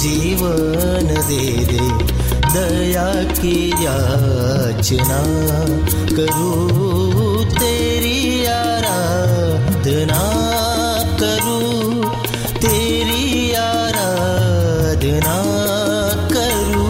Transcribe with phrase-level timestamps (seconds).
[0.00, 1.86] जीवन दे दे,
[2.52, 5.18] दया की याचना
[6.16, 10.22] करूँ तेरी आराधना
[11.20, 12.04] करूँ,
[12.56, 15.36] तेरी आराधना
[16.32, 16.88] करूँ।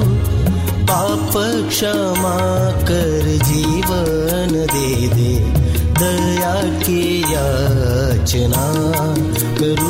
[0.90, 1.32] पाप
[1.68, 2.38] क्षमा
[2.88, 5.32] कर जीवन दे दे,
[6.00, 7.02] दया की
[7.32, 8.66] याचना
[9.60, 9.89] करूँ।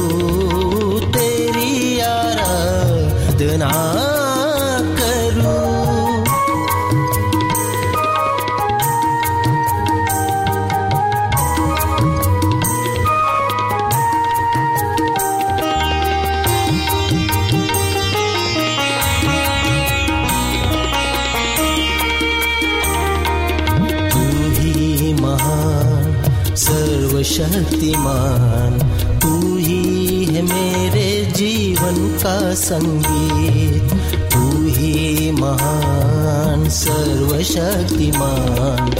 [32.71, 33.93] संगीत,
[34.33, 38.91] तू ही महान, सर्वशक्तिमान।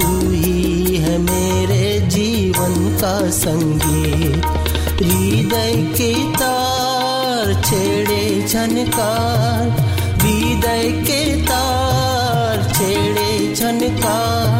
[0.00, 4.46] तू ही है मेरे जीवन का संगीत।
[5.02, 9.80] हृदय के तार छेड़े झनकार
[10.20, 14.59] हृदय के तार छेड़े झनकार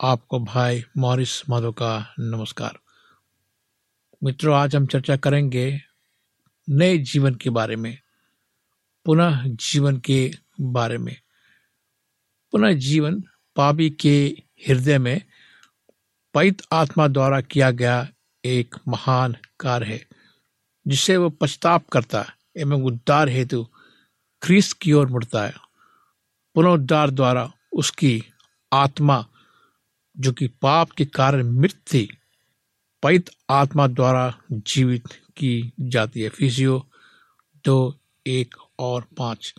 [0.00, 2.78] आपको भाई मॉरिस माधो का नमस्कार।
[4.24, 5.80] मित्रों, आज हम चर्चा करेंगे
[6.68, 7.98] नए जीवन के बारे में,
[9.04, 11.16] पुनः जीवन के बारे में।
[12.52, 13.24] पुनः जीवन
[13.56, 14.36] पापी के
[14.68, 15.22] हृदय में
[16.34, 18.08] पवित आत्मा द्वारा किया गया
[18.44, 20.06] एक महान कार्य है,
[20.86, 22.24] जिसे वो पछताप करता
[22.56, 23.68] एवं उद्धार हेतु
[24.42, 25.54] ख्रीस्त की ओर मुड़ता है।
[26.54, 28.24] पुनरुद्धार द्वारा उसकी
[28.72, 29.26] आत्मा
[30.20, 32.18] जो कि पाप के कारण मृत थी
[33.50, 35.06] आत्मा द्वारा जीवित
[35.36, 36.88] की जाती है। फिजियो
[37.64, 39.54] दो, एक और पाँच।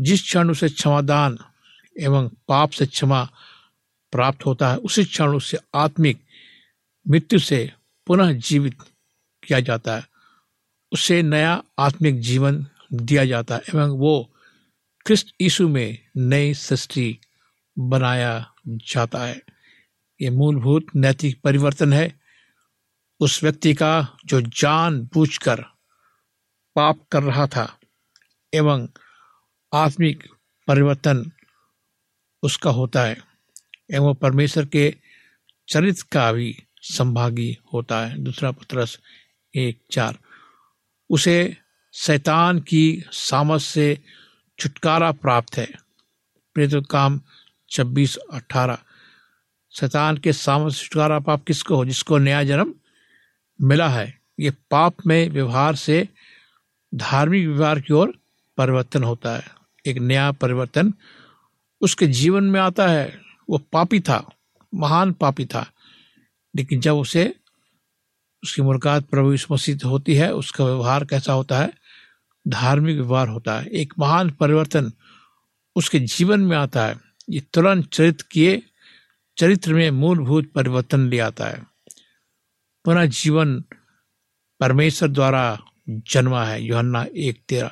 [0.00, 1.38] जिस क्षण उसे क्षमादान
[2.00, 3.30] एवं पाप से क्षमा
[4.12, 6.24] प्राप्त होता है, उसी क्षण उसे आत्मिक
[7.08, 7.72] मृत्यु से
[8.06, 8.76] पुनः जीवित
[9.44, 10.08] किया जाता है।
[10.92, 14.30] उसे नया आत्मिक जीवन दिया जाता है एवं वो
[15.06, 17.18] क्रिस्त यीशु में नई सृष्टि
[17.78, 19.42] बनाया जाता है।
[20.20, 22.20] ये मूलभूत नैतिक परिवर्तन है।
[23.20, 25.60] उस व्यक्ति का जो जान बूझकर
[26.76, 27.78] पाप कर रहा था
[28.54, 28.88] एवं
[29.74, 30.28] आत्मिक
[30.66, 31.32] परिवर्तन
[32.42, 33.20] उसका होता है
[33.92, 34.94] एवं परमेश्वर के
[35.68, 38.98] चरित्र का भी संभागी होता है। दूसरा पत्रस
[39.56, 40.18] एक चार।
[41.10, 41.56] उसे
[41.92, 43.98] शैतान की सामस से
[44.58, 45.68] छुटकारा प्राप्त है।
[46.54, 47.20] प्रेत काम
[47.70, 48.78] छब्बीस अठारह।
[49.70, 52.74] शैतान के सामस से छुटकारा पाप किसको हो, जिसको नया जन्म
[53.62, 54.20] मिला है?
[54.40, 56.08] ये पाप में व्यवहार से
[56.94, 58.18] धार्मिक व्यवहार की ओर
[58.56, 59.44] परिवर्तन होता है।
[59.86, 60.92] एक नया परिवर्तन
[61.80, 63.20] उसके जीवन में आता है।
[63.50, 64.30] वो पापी था,
[64.74, 65.70] महान पापी था,
[66.56, 67.34] लेकिन जब उसे
[68.42, 71.72] उसकी मुलाकात प्रभु मसीह होती है, उसका व्यवहार कैसा होता है?
[72.48, 74.92] धार्मिक व्यवहार होता है। एक महान परिवर्तन
[75.76, 77.00] उसके जीवन में आता है।
[77.30, 78.62] ये तुरंत चरित्र किए
[79.40, 81.66] चरित्र में मूलभूत परिवर्तन ले आता है।
[82.84, 83.64] पुनः जीवन
[84.60, 85.58] परमेश्वर द्वारा
[85.88, 87.70] जन्मा है, योहन्ना एक तेरह।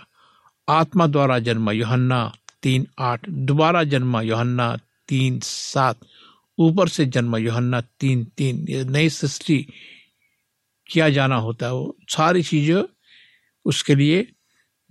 [0.68, 4.78] आत्मा द्वारा जन्मा, योहन्ना तीन आठ। दोबारा जन्मा, योहन्ना
[5.08, 5.96] तीन सात।
[6.58, 9.66] ऊपर से जन्मा, योहन्ना तीन तीन। नई सृष्टि
[10.90, 12.82] किया जाना होता है। वो सारी चीज़ें
[13.64, 14.32] उसके लिए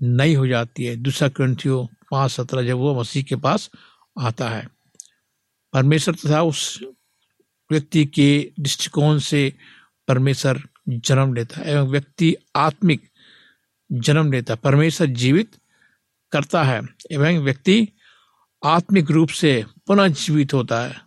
[0.02, 3.72] नई हो जाती है। दूसरा ग्रंथियों पाँच सत्रह जब वो मसीह के पास
[4.20, 4.77] आता है।
[5.78, 6.84] परमेश्वर तथा उस
[7.72, 9.54] व्यक्ति के दृष्टिकोण से
[10.08, 13.10] परमेश्वर जन्म लेता है एवं व्यक्ति आत्मिक
[13.92, 15.56] जन्म लेता है। परमेश्वर जीवित
[16.32, 16.82] करता है
[17.12, 17.88] एवं व्यक्ति
[18.66, 21.02] आत्मिक रूप से पुनः जीवित होता है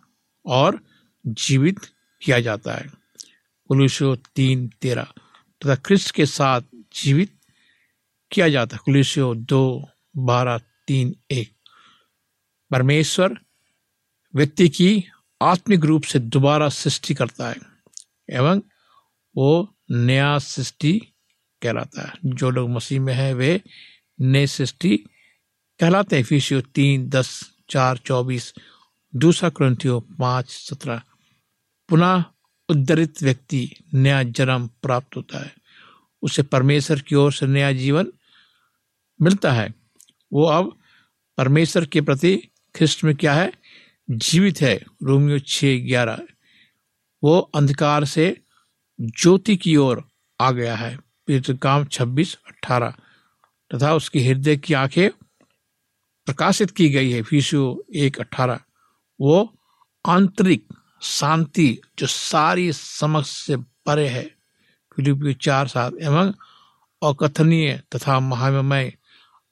[0.45, 0.79] और
[1.27, 1.79] जीवित
[2.21, 2.91] किया जाता है।
[3.67, 5.13] कुलूसियो तीन तेरह
[5.61, 6.61] तथा ख्रिस्त के साथ
[6.93, 7.33] जीवित
[8.31, 10.57] किया जाता है। कुलूसियो दो बारह
[10.87, 11.51] तीन एक।
[12.71, 13.39] परमेश्वर
[14.35, 15.05] व्यक्ति की
[15.41, 17.55] आत्मिक रूप से दोबारा सृष्टि करता है
[18.29, 18.61] एवं
[19.35, 21.01] वो नया सृष्टि
[21.61, 23.61] कहलाता है। जो लोग मसीह में है, वे
[24.21, 24.97] नए सृष्टि
[25.79, 28.53] कहलाते हैं। फीसियो तीन, दस, चार, चौबीस,
[29.15, 31.01] दूसरा क्रंथियो पाँच, सत्रह।
[31.89, 32.23] पुनः
[32.69, 35.55] उद्धरित व्यक्ति नया जन्म प्राप्त होता है।
[36.21, 38.07] उसे परमेश्वर की ओर से नया जीवन
[39.21, 39.73] मिलता है।
[40.33, 40.79] वो अब
[41.37, 42.37] परमेश्वर के प्रति
[42.75, 43.60] ख्रिस्ट में क्या है?
[44.09, 46.19] जीवित है, रोमियो छ ग्यारह।
[47.23, 48.41] वो अंधकार से
[49.01, 50.03] ज्योति की ओर
[50.41, 50.99] आ गया है।
[51.31, 52.93] काम छब्बीस, अठारह।
[53.73, 55.09] तथा उसके हृदय की आँखें
[56.25, 58.59] प्रकाशित की गई है फीसियो एक, अठारह।
[59.21, 59.59] वो
[60.07, 60.67] आंतरिक
[61.01, 64.35] शांति जो सारी समझ से परे है
[64.95, 66.33] फिलिपियो चार, सात। एवं
[67.03, 68.93] अकथनीय तथा महामय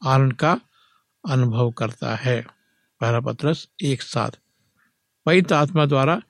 [0.05, 0.61] आनंद का
[1.29, 2.58] अनुभव करता है।
[2.99, 4.31] पहला पत्रस, एक साथ।
[5.25, 6.21] पवित्र आत्मा द्वारा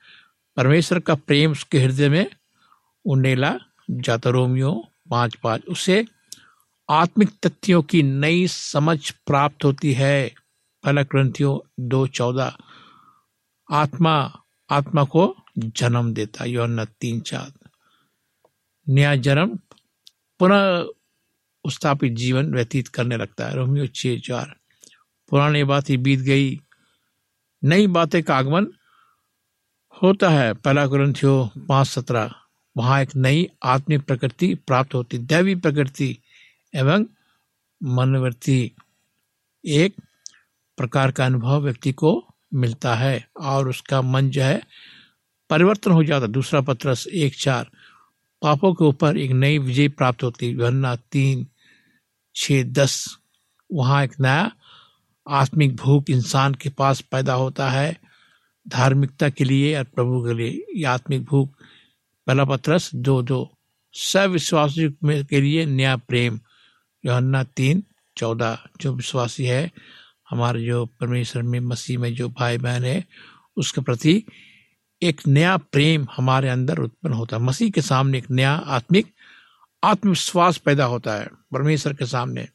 [0.58, 2.32] परमेश्वर का प्रेम उसके हृदय में
[3.06, 3.60] उन्नेला
[3.92, 6.06] जाता रोमियो पाँच पाँच। उसे
[6.90, 10.36] आत्मिक तथ्यों की नई समझ प्राप्त होती है।
[10.84, 12.58] पहला ग्रंथियों दो चौदह।
[13.72, 17.70] आत्मा आत्मा को जन्म देता यौन तीन चार।
[18.90, 19.60] नया जन्म,
[20.40, 20.88] पुनः
[21.72, 24.59] स्थापित जीवन व्यतीत करने लगता है, रोमियो छह चार।
[25.30, 26.62] पुरानी बात ही बीत गई।
[27.64, 28.68] नई बातें का आगमन
[30.04, 32.32] होता है। पहला ग्रंथियो पाँच सत्रह।
[32.78, 36.18] वहाँ एक नई आत्मिक प्रकृति प्राप्त होती, दैवी प्रकृति
[36.76, 37.06] एवं
[37.84, 38.76] मनवर्ती
[39.66, 39.94] एक
[40.78, 44.62] प्रकार का अनुभव व्यक्ति को मिलता है और उसका मन जो है
[45.50, 47.70] परिवर्तन हो जाता। दूसरा पत्रस एक चार।
[48.42, 51.48] पापों के ऊपर एक नई विजय प्राप्त होती। वरना तीन
[52.36, 53.18] छ दस।
[53.74, 54.52] वहाँ एक नया
[55.30, 57.98] आत्मिक भूख इंसान के पास पैदा होता है,
[58.68, 61.50] धार्मिकता के लिए और प्रभु के लिए। ये आत्मिक भूख
[62.28, 63.58] पहला पत्रस दो दो।
[63.94, 66.40] सविश्वासी के लिए नया प्रेम।
[67.06, 67.84] योहन्ना तीन,
[68.18, 69.72] चौदह। जो विश्वासी है,
[70.30, 73.06] हमारे जो परमेश्वर में, मसीह में जो भाई बहन है,
[73.58, 74.24] उसके प्रति
[75.02, 79.14] एक नया प्रेम हमारे अंदर उत्पन्न होता है। मसीह के सामने एक नया आत्मिक
[79.84, 82.48] आत्मविश्वास पैदा होता है, परमेश्वर के सामने।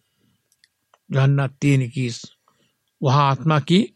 [1.12, 2.22] जोहन्ना तीन इक्कीस।
[3.04, 3.88] वहाँ आत्मा की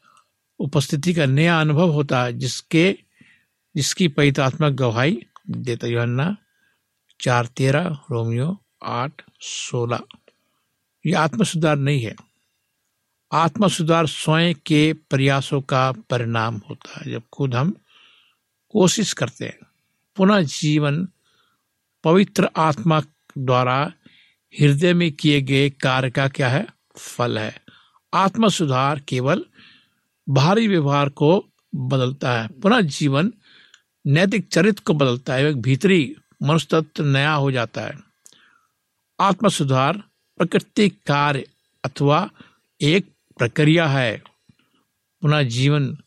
[0.58, 2.98] उपस्थिति का नया अनुभव होता है, जिसके,
[3.76, 6.36] जिसकी पवित्रात्मक गवाही देता योहन्ना
[7.20, 10.00] चार तेरह, रोमियो आठ, सोलह।
[11.06, 12.16] ये आत्म सुधार नहीं है।
[13.32, 17.76] आत्म सुधार स्वयं के प्रयासों का परिणाम होता है, जब खुद हम
[18.68, 19.58] कोशिश करते हैं।
[20.16, 21.08] पुनः जीवन
[22.04, 23.00] पवित्र आत्मा
[23.38, 23.92] द्वारा
[24.60, 26.66] हृदय में किए गए कार्य का क्या है?
[26.96, 27.67] फल है।
[28.14, 29.44] आत्म सुधार केवल
[30.28, 33.32] बाहरी व्यवहार को बदलता है। पुनः जीवन
[34.06, 37.98] नैतिक चरित्र को बदलता है, एक भीतरी मनुष्य तत्व नया हो जाता है।
[39.20, 40.02] आत्म सुधार
[40.38, 41.48] प्रकृति कार्य
[41.84, 42.30] अथवा
[42.80, 43.06] एक
[43.38, 44.22] प्रक्रिया है।
[45.22, 45.98] पुनः जीवन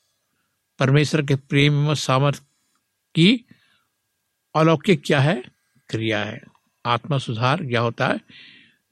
[0.79, 2.41] परमेश्वर के प्रेम एवं सामर्थ्य
[3.15, 3.46] की
[4.55, 5.43] अलौकिक क्या है?
[5.89, 6.41] क्रिया है।
[6.86, 8.22] आत्मा सुधार क्या होता है?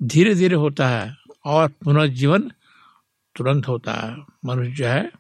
[0.04, 2.52] धीरे धीरे होता है और पुनर्जीवन
[3.40, 5.12] तुरंत होता है। मनुष्य जो है,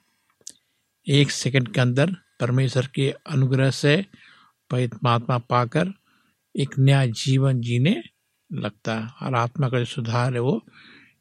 [1.08, 4.06] एक सेकंड के अंदर परमेश्वर के अनुग्रह से
[4.70, 5.88] परमात्मा पाकर
[6.60, 8.04] एक नया जीवन जीने
[8.54, 10.66] लगता है और आत्मा का जो सुधार है वो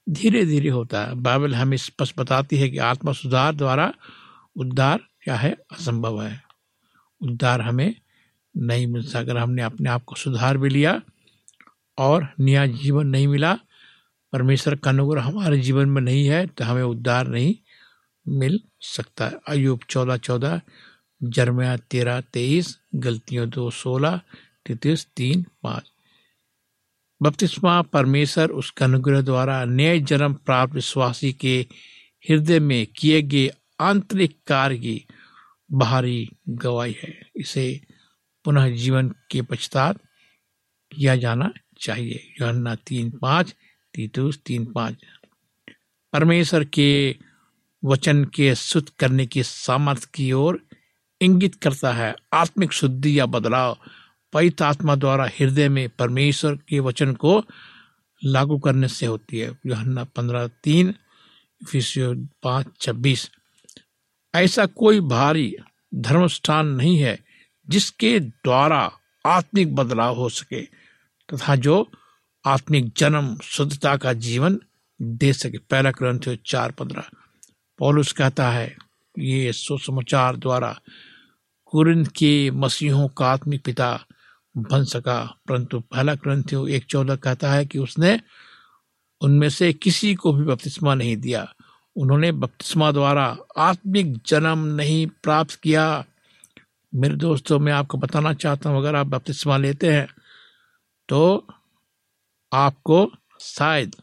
[0.09, 3.95] धीरे धीरे होता है। बाइबल हमें स्पष्ट बताती है कि आत्मा सुधार द्वारा
[4.57, 5.53] उद्धार क्या है?
[5.53, 6.43] असंभव है।
[7.23, 7.95] उद्धार हमें
[8.57, 11.03] नहीं मिल अगर हमने अपने आप को सुधार भी लिया
[11.99, 13.59] और नया जीवन नहीं मिला
[14.33, 17.55] परमेश्वर का अनुग्रह हमारे जीवन में नहीं है तो हमें उद्धार नहीं
[18.29, 20.61] मिल सकता। है अयुब चौदह चौदह,
[21.23, 24.21] जरमया तेरह तेईस, गलतियों दो सोलह,
[24.67, 25.93] तैतीस तीन पाँच।
[27.23, 31.67] बपतिस्मा परमेश्वर उसके अनुग्रह द्वारा नए जन्म प्राप्त विश्वासी के
[32.31, 35.07] हृदय में किए गए आंतरिक कार्य की
[35.73, 37.81] बाहरी गवाही है। इसे
[38.45, 39.99] पुनः जीवन के पश्चात
[40.93, 43.55] किया जाना चाहिए। योहन्ना तीन पाँच
[43.95, 44.97] तीतुस तीन पाँच।
[46.13, 47.17] परमेश्वर के
[47.85, 50.67] वचन के शुद्ध करने की सामर्थ्य की ओर
[51.21, 53.79] इंगित करता है। आत्मिक शुद्धि या बदलाव।
[54.33, 57.45] पवित्र आत्मा द्वारा हृदय में परमेश्वर के वचन को
[58.25, 60.95] लागू करने से होती है। योहन्ना पंद्रह तीन
[62.43, 63.31] पाँच, छब्बीस।
[64.35, 65.57] ऐसा कोई भारी
[65.95, 67.19] धर्मस्थान नहीं है
[67.69, 68.93] जिसके द्वारा
[69.27, 70.63] आत्मिक बदलाव हो सके
[71.31, 71.91] तथा जो
[72.49, 74.59] आत्मिक जन्म, शुद्धता का जीवन
[75.03, 77.05] दे सके। पहला ग्रंथ चार पंद्रह।
[77.79, 78.77] पौलुस कहता है,
[79.19, 80.79] ये सुसमाचार द्वारा
[81.67, 83.91] कुरिन के मसीहों का आत्मिक पिता
[84.57, 88.19] बन सका। परंतु पहला ग्रंथियो एक चौदह कहता है कि उसने
[89.21, 91.47] उनमें से किसी को भी बपतिस्मा नहीं दिया।
[91.97, 96.05] उन्होंने बपतिस्मा द्वारा आत्मिक जन्म नहीं प्राप्त किया।
[96.95, 100.09] मेरे दोस्तों, मैं आपको बताना चाहता हूँ, अगर आप बपतिस्मा लेते हैं
[101.09, 101.47] तो
[102.53, 103.97] आपको शायद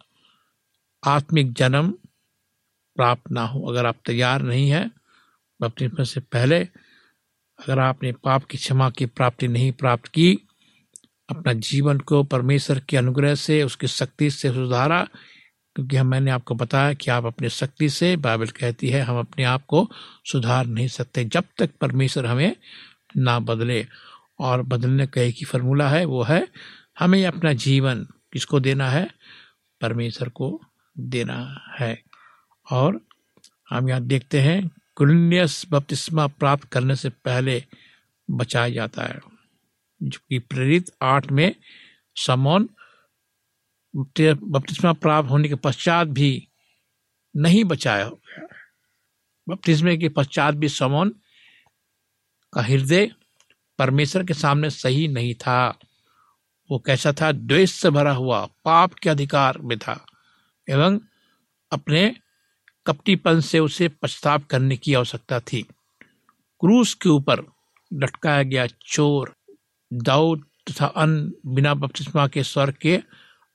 [1.08, 1.92] आत्मिक जन्म
[2.96, 4.92] प्राप्त ना हो। अगर आप तैयार नहीं है,
[5.62, 6.60] बपतिस्मा से पहले
[7.60, 10.40] अगर आपने पाप की क्षमा की प्राप्ति नहीं प्राप्त की,
[11.30, 15.08] अपना जीवन को परमेश्वर के अनुग्रह से, उसकी शक्ति से सुधारा,
[15.76, 19.44] क्योंकि हम मैंने आपको बताया कि आप अपने शक्ति से, बाइबल कहती है, हम अपने
[19.44, 19.92] आप को
[20.26, 22.56] सुधार नहीं सकते जब तक परमेश्वर हमें
[23.18, 23.88] ना बदले।
[24.40, 26.48] और बदलने का एक ही फॉर्मूला है, वो है,
[27.00, 29.08] हमें अपना जीवन किसको देना है?
[29.82, 30.62] परमेश्वर को
[31.00, 32.04] देना है।
[32.72, 33.02] और
[33.70, 37.64] हम यहाँ देखते हैं कुलिनियस बपतिस्मा प्राप्त करने से पहले
[38.32, 39.20] बचाया जाता है।
[40.04, 41.56] जो कि प्रेरित आठ में
[42.16, 42.70] समौन
[43.96, 46.48] बपतिस्मा प्राप्त होने के पश्चात भी
[47.36, 48.12] नहीं बचाया
[49.50, 51.16] बपतिस्मे के पश्चात भी समौन
[52.54, 53.12] का हृदय
[53.80, 55.80] परमेश्वर के सामने सही नहीं था।
[56.72, 57.32] वो कैसा था?
[57.32, 60.06] द्वेष से भरा हुआ, पाप के अधिकार में था।
[60.70, 61.00] एवं
[61.72, 62.16] अपने
[62.88, 65.62] कपटीपन से उसे पछताव करने की आवश्यकता थी।
[66.60, 67.40] क्रूस के ऊपर
[67.94, 69.36] लटकाया गया चोर,
[69.94, 73.00] दाऊद तथा अन्य बिना बपतिस्मा के स्वर्ग के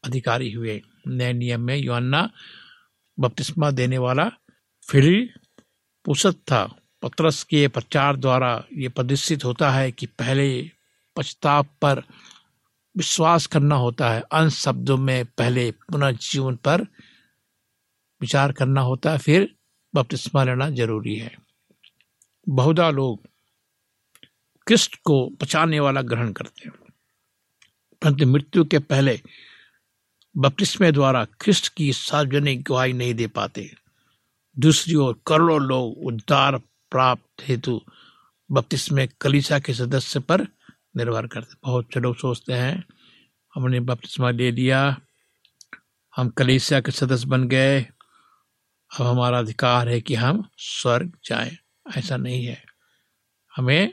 [0.04, 2.30] अधिकारी हुए। नए नियम में योन्ना
[3.20, 4.30] बपतिस्मा देने वाला
[4.84, 5.30] फिली
[6.04, 10.70] पुसत था। पत्रस के प्रचार द्वारा ये प्रदर्शित होता है कि पहले
[11.16, 12.02] पछताव पर
[12.96, 16.82] विश्वास करना होता है। अन्य शब्दों में पहले पुनर्जीवन पर
[18.20, 19.54] विचार करना होता है, फिर
[19.94, 21.36] बपतिस्मा लेना ज़रूरी है।
[22.48, 23.22] बहुधा लोग
[24.66, 26.72] कृष्ण को बचाने वाला ग्रहण करते हैं।
[28.02, 29.20] परंतु मृत्यु के पहले
[30.36, 33.74] बपतिस्मे द्वारा ख्रिस्ट की सार्वजनिक गवाही नहीं दे पाते।
[34.58, 36.58] दूसरी ओर करोड़ों लोग उद्धार
[36.90, 37.80] प्राप्त हेतु
[38.50, 40.46] बपतिस्मे कलिसा के सदस्य पर
[40.96, 42.84] निर्भर करते बहुत से लोग सोचते हैं,
[43.54, 45.00] हमने बपतिस्मा ले लिया
[46.16, 47.80] हम कलिसिया के सदस्य बन गए,
[48.90, 51.56] अब हमारा अधिकार है कि हम स्वर्ग जाएँ।
[51.96, 52.64] ऐसा नहीं है।
[53.56, 53.92] हमें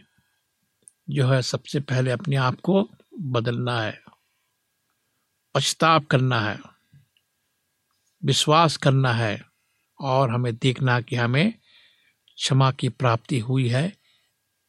[1.09, 2.89] जो है सबसे पहले अपने आप को
[3.19, 4.01] बदलना है
[5.55, 6.59] पछताव करना है,
[8.25, 9.41] विश्वास करना है
[9.99, 11.53] और हमें देखना कि हमें
[12.35, 13.97] क्षमा की प्राप्ति हुई है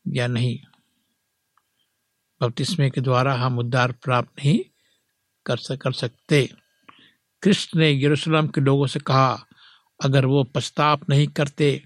[0.07, 0.59] या नहीं।
[2.43, 4.61] बपतिस्मे के द्वारा हम उद्धार प्राप्त नहीं
[5.47, 6.49] कर सक, कर सकते।
[7.43, 9.47] कृष्ण ने यरूशलेम के लोगों से कहा,
[10.05, 11.83] अगर वो पछताप नहीं करते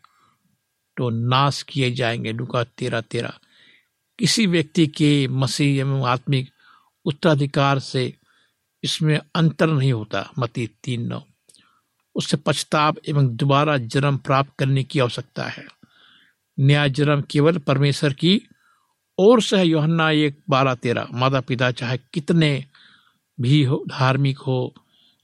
[0.96, 3.38] तो नाश किए जाएँगे। लुका तेरा तेरा
[4.18, 6.50] किसी व्यक्ति के मसीह एवं आत्मिक
[7.04, 8.14] उत्तराधिकार से
[8.82, 11.22] इसमें अंतर नहीं होता मती तीन नौ।
[12.14, 15.66] उससे पछताप एवं दोबारा जन्म प्राप्त करने की आवश्यकता है।
[16.60, 18.42] न्याय जन्म केवल परमेश्वर की
[19.18, 22.64] ओर से है योहन्ना एक बारह तेरह माता पिता चाहे कितने
[23.38, 24.74] भी हो, धार्मिक हो,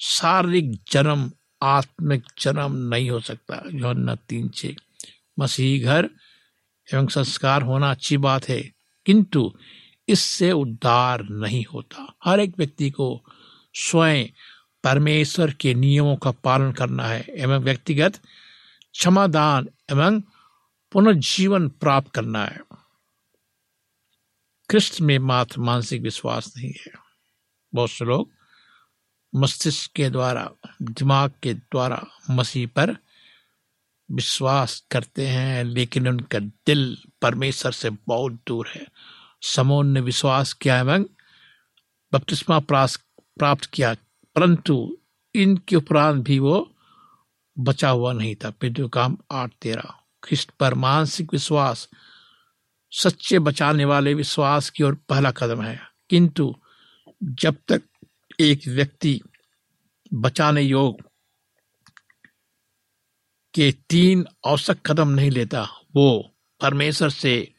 [0.00, 1.30] शारीरिक जन्म,
[1.62, 4.74] आत्मिक जन्म नहीं हो सकता। योहन्ना तीन छे,
[5.38, 6.08] मसीही घर
[6.88, 8.60] एवं संस्कार होना अच्छी बात है,
[9.06, 9.52] किंतु
[10.08, 13.08] इससे उद्धार नहीं होता। हर एक व्यक्ति को
[13.74, 14.26] स्वयं
[14.84, 18.16] परमेश्वर के नियमों का पालन करना है एवं व्यक्तिगत
[18.92, 20.20] क्षमादान एवं
[20.92, 22.60] पुनर्जीवन प्राप्त करना है।
[24.70, 26.92] कृष्ण में मात्र मानसिक विश्वास नहीं है।
[27.74, 28.30] बहुत से लोग
[29.34, 30.50] मस्तिष्क के द्वारा,
[30.82, 32.96] दिमाग के द्वारा मसीह पर
[34.10, 38.86] विश्वास करते हैं, लेकिन उनका दिल परमेश्वर से बहुत दूर है।
[39.42, 41.04] समोन ने विश्वास किया एवं
[42.12, 43.94] बपतिस्मा प्राप्त किया,
[44.34, 44.98] परंतु
[45.34, 46.74] इनके उपरांत भी वो
[47.58, 49.94] बचा हुआ नहीं था। पितु काम आठ तेरह।
[50.24, 51.88] ख्रिस्ट पर मानसिक विश्वास
[52.90, 55.80] सच्चे बचाने वाले विश्वास की ओर पहला कदम है।
[56.10, 56.54] किंतु
[57.22, 57.82] जब तक
[58.40, 59.20] एक व्यक्ति
[60.14, 61.00] बचाने योग
[63.54, 65.62] के तीन औसत कदम नहीं लेता,
[65.96, 67.52] वो परमेश्वर से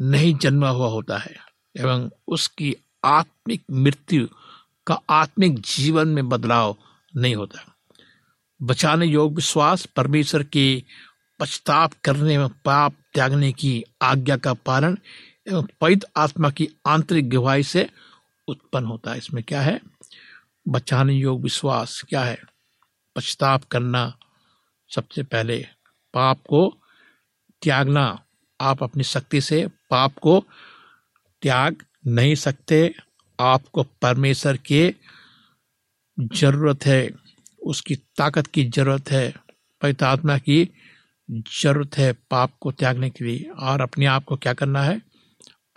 [0.00, 1.36] नहीं जन्मा हुआ होता है
[1.78, 4.28] एवं उसकी आत्मिक मृत्यु
[4.86, 6.76] का आत्मिक जीवन में बदलाव
[7.16, 7.76] नहीं होता।
[8.62, 10.84] बचाने योग विश्वास परमेश्वर के
[11.38, 14.98] पछताप करने में पाप त्यागने की आज्ञा का पालन
[15.48, 17.90] एवं पवित्र आत्मा की आंतरिक गवाही से
[18.48, 19.80] उत्पन्न होता है। इसमें क्या है?
[20.68, 22.38] बचाने योग विश्वास क्या है?
[23.16, 24.18] पछताप करना
[24.94, 25.66] सबसे पहले
[26.14, 26.76] पाप को
[27.62, 28.22] त्यागना।
[28.60, 30.44] आप अपनी शक्ति से पाप को
[31.42, 32.94] त्याग नहीं सकते।
[33.40, 34.94] आपको परमेश्वर के
[36.20, 37.10] ज़रूरत है।
[37.62, 39.34] उसकी ताकत की ज़रूरत है।
[39.82, 40.70] पवित्र आत्मा की
[41.30, 45.00] ज़रूरत है पाप को त्यागने के लिए और अपने आप को क्या करना है?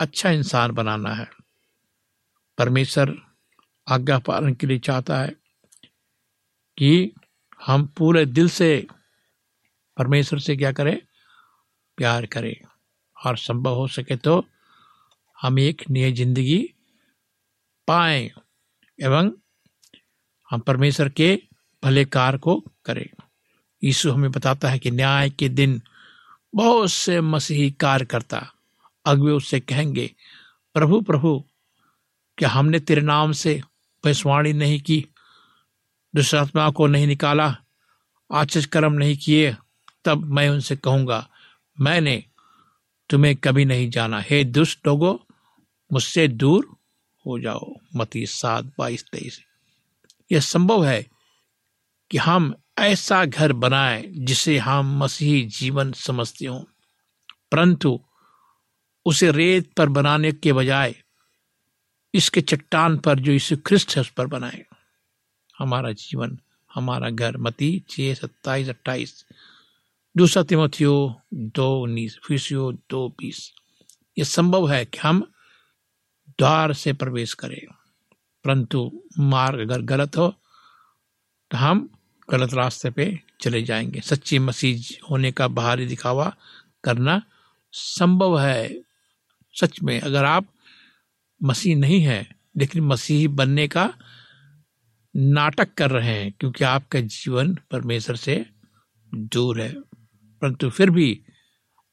[0.00, 1.26] अच्छा इंसान बनाना है।
[2.58, 3.14] परमेश्वर
[3.86, 5.34] आज्ञा पालन के लिए चाहता है
[6.78, 7.12] कि
[7.60, 8.86] हम पूरे दिल से
[9.96, 10.96] परमेश्वर से क्या करें?
[11.98, 12.54] प्यार करें।
[13.16, 14.44] और संभव हो सके तो
[15.38, 16.58] हम एक नई ज़िंदगी
[17.88, 18.30] पाए
[18.98, 19.30] एवं
[20.50, 21.34] हम परमेश्वर के
[21.82, 23.06] भले कार को करें।
[23.84, 25.82] यीशु हमें बताता है कि न्याय के दिन
[26.54, 28.52] बहुत से मसीही कार्यकर्ता
[29.04, 30.14] अगवे उससे कहेंगे,
[30.74, 31.44] प्रभु प्रभु,
[32.38, 33.62] क्या हमने तेरे नाम से
[34.04, 35.06] भैंसवाणी नहीं की?
[36.16, 37.56] दुष्टात्मा को नहीं निकाला
[38.32, 39.56] आचज कर्म नहीं किए,
[40.04, 41.28] तब मैं उनसे कहूँगा,
[41.80, 42.24] मैंने
[43.10, 45.26] तुम्हें कभी नहीं जाना। हे दुष्ट लोगो,
[45.92, 46.76] मुझसे दूर
[47.26, 49.40] हो जाओ। मती सात बाईस तेईस।
[50.32, 51.06] यह संभव है
[52.10, 56.68] कि हम ऐसा घर बनाए जिसे हम मसीही जीवन समझते हो।
[57.52, 58.00] परंतु
[59.06, 61.02] उसे रेत पर बनाने के बजाय
[62.14, 64.64] इसके चट्टान पर जो इसे ख्रिस्ट है उस पर बनाए।
[65.58, 66.38] हमारा जीवन,
[66.74, 69.26] हमारा घर, मती छह, सत्ताईस, अट्ठाईस,
[70.16, 73.52] दूसरा तिमोथियो दो, उन्नीस, फिसियो दो, बीस।
[74.18, 75.32] ये संभव है कि हम
[76.28, 77.66] द्वार से प्रवेश करें।
[78.44, 80.34] परंतु मार्ग अगर गलत हो
[81.50, 81.90] तो हम
[82.30, 86.36] गलत रास्ते पे चले जाएँगे। सच्ची मसीह होने का बाहरी दिखावा
[86.84, 87.22] करना
[87.72, 88.80] संभव है।
[89.54, 90.46] सच में, अगर आप
[91.42, 93.94] मसीह नहीं है, लेकिन मसीह बनने का
[95.16, 98.46] नाटक कर रहे हैं, क्योंकि आपका जीवन परमेश्वर से
[99.14, 99.80] दूर है।
[100.40, 101.20] परंतु फिर भी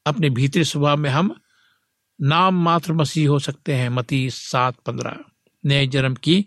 [0.06, 1.42] अपने भीतरी स्वभाव में हम
[2.22, 5.18] नाम मात्र मसीह हो सकते हैं मती सात पंद्रह।
[5.66, 6.46] नए जन्म की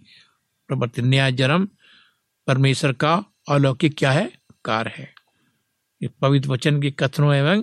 [0.69, 1.69] प्रवृत्ति। नया जन्म
[2.47, 4.31] परमेश्वर का अलौकिक क्या है?
[4.65, 5.15] कार है।
[6.03, 7.63] ये पवित्र वचन के कथनों एवं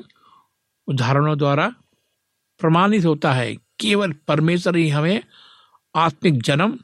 [0.87, 1.67] उदाहरणों द्वारा
[2.59, 5.23] प्रमाणित होता है। केवल परमेश्वर ही हमें
[5.95, 6.79] आत्मिक जन्म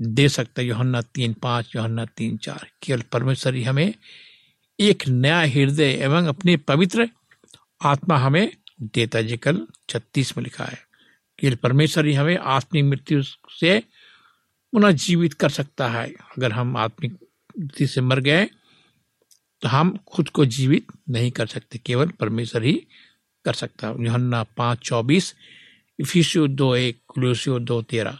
[0.00, 3.94] दे सकता है। योहन्ना तीन पाँच, योहन्ना तीन चार। केवल परमेश्वर ही हमें
[4.80, 7.08] एक नया हृदय एवं अपने पवित्र
[7.82, 8.50] आत्मा हमें
[8.82, 10.78] देता है। कल छत्तीस में लिखा है,
[11.38, 13.78] केवल परमेश्वर ही हमें आत्मिक मृत्यु से
[14.72, 17.23] पुनः जीवित कर सकता है। अगर हम आत्मिक
[17.84, 18.44] से मर गए
[19.62, 22.72] तो हम खुद को जीवित नहीं कर सकते, केवल परमेश्वर ही
[23.44, 25.34] कर सकता योहन्ना पाँच चौबीस
[25.98, 28.18] इफिसियो दो एक, कुलूसियो दो तेरह।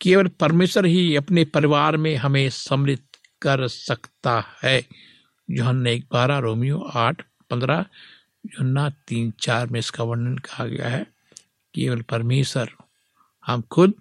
[0.00, 3.04] केवल परमेश्वर ही अपने परिवार में हमें सम्मिलित
[3.42, 4.78] कर सकता है।
[5.48, 7.84] योहन्ना एक बारह, रोमियो आठ, पंद्रह।
[8.46, 11.06] योहन्ना तीन चार में इसका वर्णन कहा गया है,
[11.74, 12.70] केवल परमेश्वर,
[13.46, 13.94] हम खुद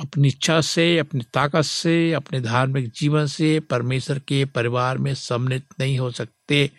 [0.00, 5.64] अपनी इच्छा से, अपनी ताकत से, अपने धार्मिक जीवन से परमेश्वर के परिवार में सम्मिलित
[5.80, 6.70] नहीं हो सकते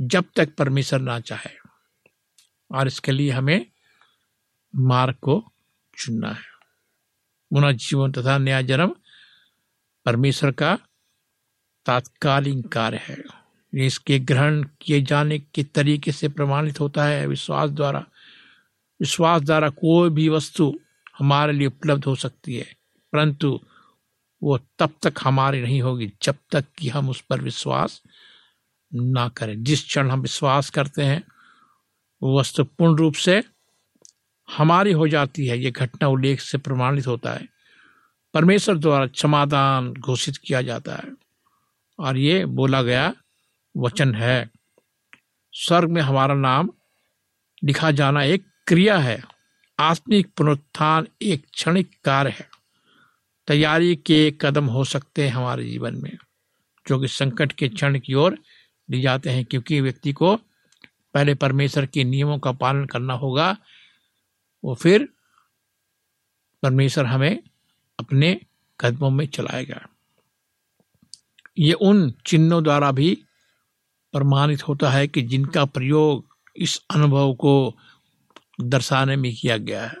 [0.00, 1.50] जब तक परमेश्वर ना चाहे।
[2.70, 3.66] और इसके लिए हमें
[4.76, 5.52] मार्ग को
[5.98, 6.54] चुनना है।
[7.50, 8.94] पुनः जीवन तथा नया जन्म
[10.06, 10.78] परमेश्वर का
[11.86, 13.22] तात्कालीन कार्य है।
[13.74, 18.06] इसके ग्रहण किए जाने के तरीके से प्रमाणित होता है। विश्वास द्वारा
[19.00, 20.78] विश्वास द्वारा कोई भी वस्तु
[21.18, 22.76] हमारे लिए उपलब्ध हो सकती है।
[23.12, 23.60] परंतु
[24.42, 28.02] वो तब तक हमारी नहीं होगी जब तक कि हम उस पर विश्वास
[28.94, 31.24] ना करें। जिस क्षण हम विश्वास करते हैं,
[32.22, 33.44] वो वस्तु पूर्ण रूप से
[34.56, 37.48] हमारी हो जाती है। ये घटना उल्लेख से प्रमाणित होता है।
[38.34, 41.12] परमेश्वर द्वारा क्षमादान घोषित किया जाता है।
[41.98, 43.14] और ये बोला गया
[43.76, 44.50] वचन है।
[45.52, 46.70] स्वर्ग में हमारा नाम
[47.64, 49.33] लिखा जाना एक क्रिया है।
[49.78, 52.48] आत्मिक पुनरुत्थान एक क्षणिक कार्य है।
[53.46, 56.18] तैयारी के कदम हो सकते हैं हमारे जीवन में,
[56.88, 58.38] जो कि संकट के क्षण की ओर
[58.90, 60.36] ले जाते हैं, क्योंकि व्यक्ति को
[61.14, 63.56] पहले परमेश्वर के नियमों का पालन करना होगा।
[64.64, 65.08] वो फिर
[66.62, 67.42] परमेश्वर हमें
[67.98, 68.40] अपने
[68.80, 69.88] कदमों में चलाएगा।
[71.58, 73.24] ये उन चिन्हों द्वारा भी
[74.12, 77.76] प्रमाणित होता है कि जिनका प्रयोग इस अनुभव को
[78.60, 79.96] दर्शाने में किया गया है।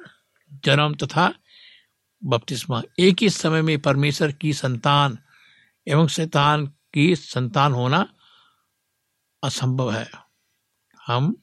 [0.64, 1.34] जन्म तथा
[2.22, 5.18] बपतिस्मा। एक ही समय में परमेश्वर की संतान
[5.86, 8.14] एवं शैतान की संतान होना
[9.42, 10.10] असंभव है।
[11.06, 11.42] हम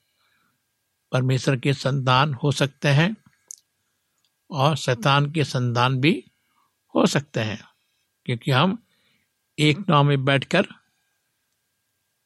[1.12, 3.16] परमेश्वर के संतान हो सकते हैं
[4.52, 6.32] और शैतान के संतान भी
[6.96, 7.64] हो सकते हैं,
[8.26, 8.78] क्योंकि हम
[9.60, 10.68] एक नाव में बैठकर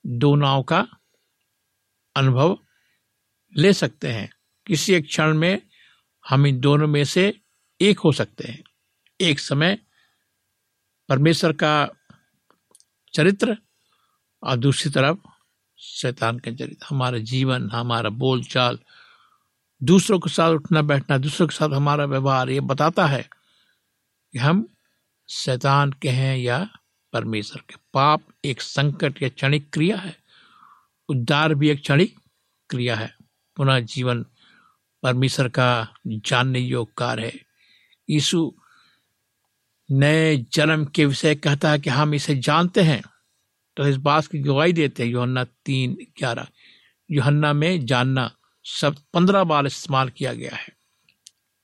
[0.05, 0.87] दो नाव का
[2.15, 2.57] अनुभव
[3.55, 4.29] ले सकते हैं।
[4.67, 5.61] किसी एक क्षण में
[6.29, 7.41] हम इन दोनों में से
[7.81, 8.63] एक हो सकते हैं।
[9.21, 9.77] एक समय
[11.09, 11.89] परमेश्वर का
[13.13, 13.57] चरित्र
[14.43, 15.17] और दूसरी तरफ़
[15.77, 18.79] शैतान का चरित्र। हमारा जीवन, हमारा बोलचाल,
[19.83, 23.29] दूसरों के साथ उठना बैठना, दूसरों के साथ हमारा व्यवहार, ये बताता है
[24.31, 24.67] कि हम
[25.29, 26.69] शैतान के हैं या
[27.13, 30.17] परमेश्वर के। पाप एक संकट या क्षणिक क्रिया है।
[31.09, 32.19] उद्धार भी एक क्षणिक
[32.69, 33.15] क्रिया है।
[33.55, 34.25] पुनः जीवन
[35.05, 37.45] परमेश्वर का जानने योग कार्य है।
[38.09, 38.53] यीशु
[39.91, 43.03] नए जन्म के विषय कहता है कि हम इसे जानते हैं।
[43.77, 46.47] तो इस बात की गवाही देते हैं योहन्ना तीन ग्यारह।
[47.11, 48.31] योहन्ना में जानना
[48.65, 50.67] शब्द पंद्रह बार इस्तेमाल किया गया है।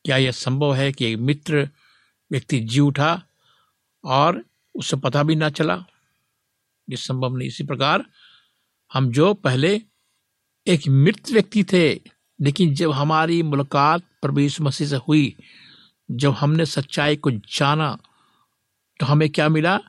[0.06, 1.70] क्या यह संभव है कि एक मित्र
[2.32, 3.24] व्यक्ति जी उठा
[4.06, 5.86] और उसे पता भी ना चला?
[6.90, 8.06] ये संभव नहीं। इसी प्रकार
[8.94, 9.82] हम जो पहले
[10.68, 12.11] एक मृत व्यक्ति थे
[12.42, 15.36] लेकिन जब हमारी मुलाकात प्रवेश मसीह से हुई,
[16.12, 17.98] जब हमने सच्चाई को जाना
[19.00, 19.80] तो हमें क्या मिला?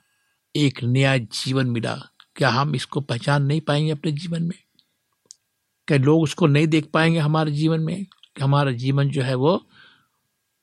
[0.57, 2.03] एक नया जीवन मिला।
[2.37, 4.59] क्या हम इसको पहचान नहीं पाएँगे अपने जीवन में?
[5.87, 8.05] क्या लोग उसको नहीं देख पाएँगे हमारे जीवन में?
[8.05, 9.67] कि हमारा जीवन जो है वो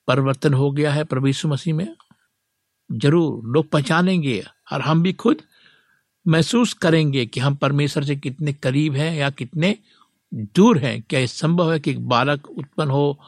[0.08, 1.96] परिवर्तन हो गया है प्रभु मसीह में?
[2.92, 5.42] ज़रूर, लोग पहचानेंगे और हम भी खुद
[6.28, 9.78] महसूस करेंगे कि हम परमेश्वर से कितने करीब हैं या कितने
[10.34, 13.20] दूर हैं, क्या यह संभव है कि एक बालक उत्पन्न हो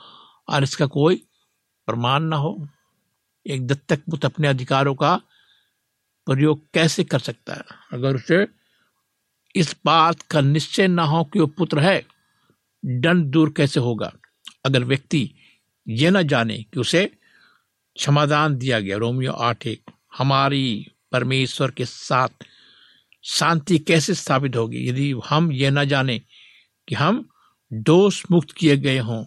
[0.49, 1.15] और इसका कोई
[1.85, 2.67] प्रमाण ना हो?
[3.47, 5.21] एक दत्तक पुत्र अपने अधिकारों का
[6.25, 7.63] प्रयोग कैसे कर सकता है?
[7.93, 8.47] अगर उसे
[9.55, 12.05] इस बात का निश्चय ना हो कि वो पुत्र है
[12.85, 14.13] दंड दूर कैसे होगा?
[14.65, 15.31] अगर व्यक्ति
[15.87, 17.05] ये न जाने कि उसे
[17.95, 19.81] क्षमादान दिया गया, रोमियो आठ एक,
[20.17, 22.29] हमारी परमेश्वर के साथ
[23.23, 24.89] शांति कैसे स्थापित होगी?
[24.89, 26.21] यदि हम ये न जाने
[26.87, 27.29] कि हम
[27.73, 29.25] दोष मुक्त किए गए हों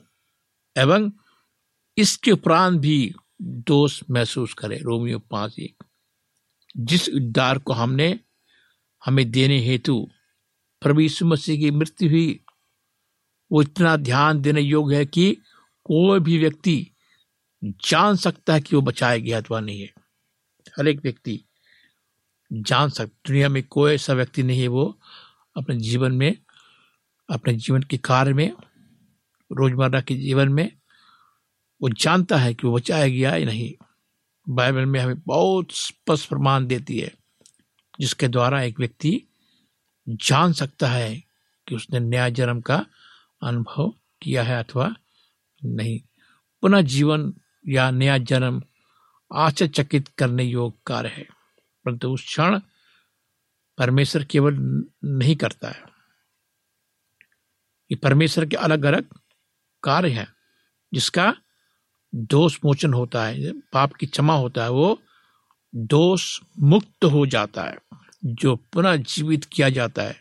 [0.77, 1.13] एवं
[1.99, 5.85] इसके उपरांत भी दोष महसूस करें। रोमियो पाँच एक।
[6.77, 8.21] जिस उद्धार को हमने
[9.05, 10.11] हमें देने हेतु
[10.81, 12.41] प्रभु मसीह की मृत्यु हुई,
[13.53, 15.33] वो इतना ध्यान देने योग्य है कि
[15.85, 16.91] कोई भी व्यक्ति
[17.65, 19.95] जान सकता है कि वो बचाया गया अथवा नहीं है।
[20.79, 21.45] हर एक व्यक्ति
[22.53, 25.01] जान सकता दुनिया में कोई ऐसा व्यक्ति नहीं है वो
[25.57, 26.44] अपने जीवन में
[27.31, 28.53] अपने जीवन के कार्य में,
[29.51, 30.71] रोज़मर्रा के जीवन में,
[31.83, 33.75] वो जानता है कि वो बचाया गया या नहीं।
[34.49, 37.13] बाइबल में हमें बहुत स्पष्ट प्रमाण देती है,
[38.01, 39.21] जिसके द्वारा एक व्यक्ति
[40.09, 41.23] जान सकता है
[41.67, 42.87] कि उसने नया जन्म का
[43.43, 44.95] अनुभव किया है अथवा
[45.65, 46.01] नहीं।
[46.63, 47.33] पुनः जीवन
[47.69, 48.63] या नया जन्म
[49.33, 51.27] आश्चर्यचकित करने योग्य कार्य है,
[51.85, 52.61] परंतु उस क्षण
[53.79, 54.57] परमेश्वर केवल
[55.05, 55.94] नहीं करता है।
[57.91, 59.05] ये परमेश्वर के अलग अलग
[59.83, 60.29] कार्य हैं,
[60.95, 61.37] जिसका
[62.15, 65.03] दोष मोचन होता है पाप की क्षमा होता है, वो
[65.75, 67.79] दोष मुक्त हो जाता है,
[68.25, 70.21] जो पुनः जीवित किया जाता है,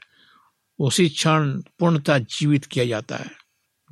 [0.80, 3.32] उसी क्षण पूर्णता जीवित किया जाता है।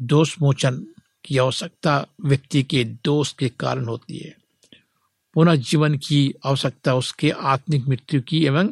[0.01, 0.85] दोष मोचन
[1.25, 4.37] की आवश्यकता व्यक्ति के दोष के कारण होती है।
[5.33, 8.67] पुनः जीवन की आवश्यकता उसके आत्मिक मृत्यु की एवं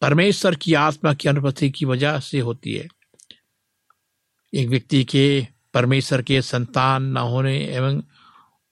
[0.00, 2.88] परमेश्वर की आत्मा की अनुपस्थिति की वजह से होती है।
[4.54, 8.02] एक व्यक्ति के परमेश्वर के संतान न होने एवं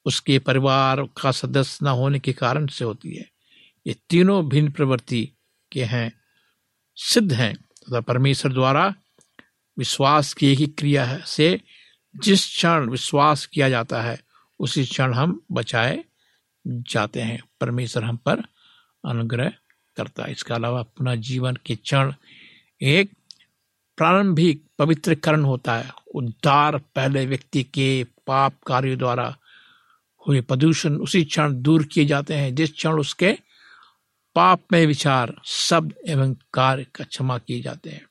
[0.05, 3.31] उसके परिवार का सदस्य न होने के कारण से होती है।
[3.87, 5.33] ये तीनों भिन्न प्रवृत्ति
[5.73, 6.13] के हैं,
[6.97, 8.95] सिद्ध हैं, तथा परमेश्वर द्वारा
[9.79, 11.61] विश्वास की ही क्रिया से
[12.17, 14.21] जिस क्षण विश्वास किया जाता है,
[14.59, 16.05] उसी क्षण हम बचाए
[16.67, 18.43] जाते हैं। परमेश्वर हम पर
[19.09, 19.53] अनुग्रह
[19.97, 22.13] करता है। इसके अलावा पुनः जीवन के क्षण
[22.83, 23.11] एक
[23.97, 29.37] प्रारंभिक पवित्रकरण होता है। उद्धार पहले व्यक्ति के पाप कार्यों द्वारा
[30.29, 33.39] हुए प्रदूषण उसी क्षण दूर किए जाते हैं। जिस क्षण उसके
[34.35, 38.07] पाप में विचार, शब्द एवं कार्य का क्षमा किए जाते हैं।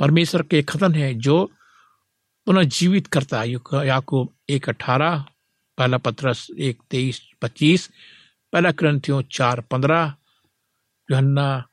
[0.00, 1.50] परमेश्वर के खतन है जो
[2.46, 3.50] पुनः जीवित करता है।
[3.86, 5.24] याकूब एक अठारह,
[5.78, 7.90] पहला पत्रस एक तेईस, पच्चीस,
[8.52, 10.14] पहला ग्रंथियों चार, पंद्रह,
[11.10, 11.68] योहन्ना,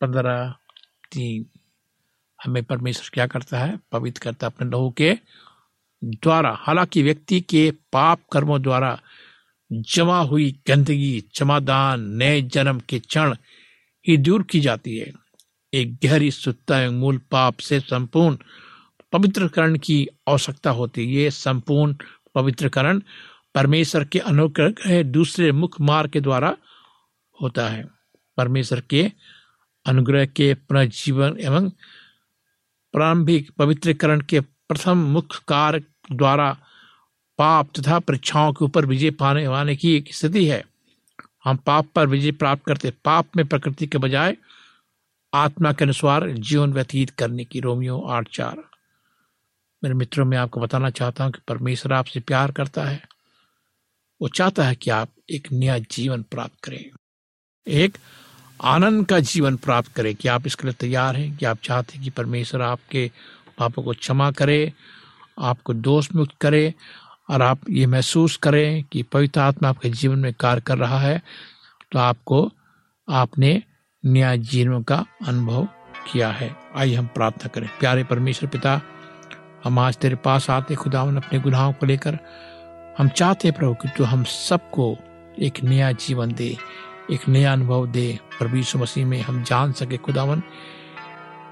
[0.00, 0.50] पंद्रह,
[1.12, 1.51] तीन।
[2.44, 3.78] हमें परमेश्वर क्या करता है?
[3.92, 5.18] पवित्र करता है अपने लहू के
[6.04, 9.00] द्वारा। हालाँकि व्यक्ति के पाप कर्मों द्वारा
[9.72, 13.36] जमा हुई गंदगी क्षमादान नए जन्म के क्षण
[14.08, 15.12] ही दूर की जाती है।
[15.74, 18.36] एक गहरी सुत्ता एवं मूल पाप से संपूर्ण
[19.12, 21.94] पवित्रकरण की आवश्यकता होती है। ये संपूर्ण
[22.34, 23.00] पवित्रकरण
[23.54, 26.56] परमेश्वर के अनुग्रह दूसरे मुख्य मार्ग के द्वारा
[27.42, 27.88] होता है।
[28.36, 29.12] परमेश्वर के
[29.86, 31.70] अनुग्रह के पुनर्जीवन एवं
[32.92, 36.58] प्रारंभिक पवित्रकरण के प्रथम मुख्य कार्य द्वारा
[37.38, 40.64] पाप तथा परीक्षाओं के ऊपर विजय पाने वाने की एक स्थिति है।
[41.44, 44.36] हम पाप पर विजय प्राप्त करते पाप में प्रकृति के बजाय
[45.34, 48.56] आत्मा के अनुसार जीवन व्यतीत करने की रोमियो आठ चार।
[49.84, 53.02] मेरे मित्रों, में आपको बताना चाहता हूँ कि परमेश्वर आपसे प्यार करता है।
[54.22, 56.90] वो चाहता है कि आप एक नया जीवन प्राप्त करें।
[57.66, 57.98] एक
[58.62, 62.04] आनंद का जीवन प्राप्त करें कि आप इसके लिए तैयार हैं, कि आप चाहते हैं
[62.04, 63.10] कि परमेश्वर आपके
[63.58, 64.72] पापों को क्षमा करे,
[65.38, 66.74] आपको दोष मुक्त करे,
[67.30, 71.20] और आप ये महसूस करें कि पवित्र आत्मा आपके जीवन में कार्य कर रहा है
[71.92, 72.50] तो आपको
[73.08, 73.62] आपने
[74.04, 75.68] नया जीवन का अनुभव
[76.12, 78.80] किया है। आइए हम प्रार्थना करें। प्यारे परमेश्वर पिता,
[79.64, 82.18] हम आज तेरे पास आते खुदावन अपने गुनाहों को लेकर।
[82.98, 84.96] हम चाहते प्रभु कि तू हम सबको
[85.38, 86.56] एक नया जीवन दे।
[87.10, 90.42] एक नया अनुभव दे प्रभु मसीह में। हम जान सके खुदावन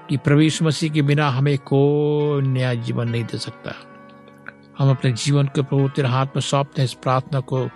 [0.09, 3.73] कि यीशु मसीह के बिना हमें कोई नया जीवन नहीं दे सकता।
[4.79, 7.67] हम अपने जीवन को प्रभु तेरे हाथ में सौंपते हैं। इस प्रार्थना को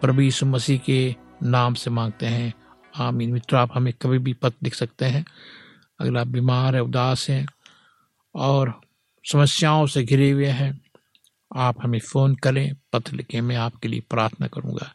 [0.00, 2.54] प्रभु यीशु मसीह के नाम से मांगते हैं।
[2.96, 5.24] आमीन। मित्र, आप हमें कभी भी पत्र लिख सकते हैं।
[6.00, 7.46] अगर आप बीमार है, उदास हैं
[8.34, 8.80] और
[9.32, 10.80] समस्याओं से घिरे हुए हैं,
[11.56, 14.94] आप हमें फ़ोन करें। पत्र लिखें मैं आपके लिए प्रार्थना करूँगा।